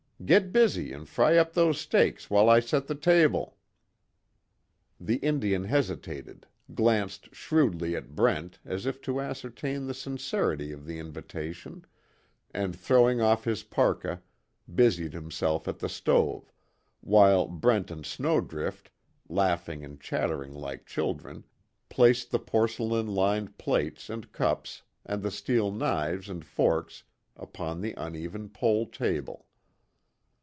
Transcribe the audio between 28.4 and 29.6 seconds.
pole table.